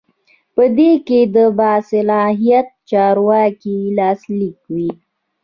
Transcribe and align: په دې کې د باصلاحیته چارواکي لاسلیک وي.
په 0.55 0.63
دې 0.77 0.91
کې 1.07 1.19
د 1.35 1.37
باصلاحیته 1.59 2.75
چارواکي 2.89 3.77
لاسلیک 3.97 4.59
وي. 4.73 4.89